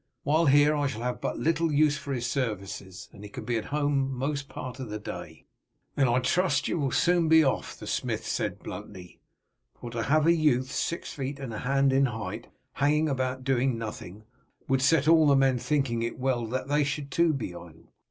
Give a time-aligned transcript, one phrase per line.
[0.23, 3.55] While here I shall have but little use for his services, and he can be
[3.57, 5.45] at home most part of the day."
[5.95, 9.19] "Then I trust you will soon be off," the smith said bluntly,
[9.79, 13.77] "for to have a youth six feet and a hand in height hanging about doing
[13.77, 14.23] nothing
[14.67, 17.93] would set all the men thinking it well that they too should be idle.